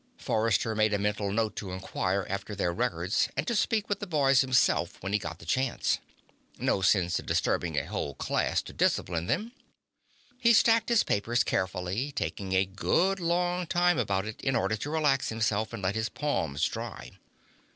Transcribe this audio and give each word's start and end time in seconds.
Forrester 0.17 0.73
made 0.73 0.95
a 0.95 0.97
mental 0.97 1.31
note 1.31 1.55
to 1.57 1.71
inquire 1.71 2.25
after 2.27 2.55
their 2.55 2.73
records 2.73 3.29
and 3.37 3.45
to 3.45 3.53
speak 3.55 3.87
with 3.87 3.99
the 3.99 4.07
boys 4.07 4.41
himself 4.41 4.97
when 5.03 5.13
he 5.13 5.19
got 5.19 5.37
the 5.37 5.45
chance. 5.45 5.99
No 6.57 6.81
sense 6.81 7.19
in 7.19 7.27
disturbing 7.27 7.77
a 7.77 7.85
whole 7.85 8.15
class 8.15 8.63
to 8.63 8.73
discipline 8.73 9.27
them. 9.27 9.51
He 10.39 10.53
stacked 10.53 10.89
his 10.89 11.03
papers 11.03 11.43
carefully, 11.43 12.11
taking 12.13 12.53
a 12.53 12.65
good 12.65 13.19
long 13.19 13.67
time 13.67 13.99
about 13.99 14.25
it 14.25 14.41
in 14.41 14.55
order 14.55 14.75
to 14.75 14.89
relax 14.89 15.29
himself 15.29 15.71
and 15.71 15.83
let 15.83 15.93
his 15.93 16.09
palms 16.09 16.65
dry. 16.67 17.11